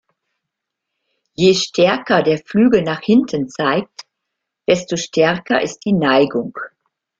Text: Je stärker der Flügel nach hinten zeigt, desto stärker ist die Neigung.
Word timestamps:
Je 1.35 1.53
stärker 1.53 2.23
der 2.23 2.39
Flügel 2.39 2.81
nach 2.81 3.01
hinten 3.01 3.47
zeigt, 3.49 4.07
desto 4.67 4.97
stärker 4.97 5.61
ist 5.61 5.81
die 5.85 5.93
Neigung. 5.93 6.57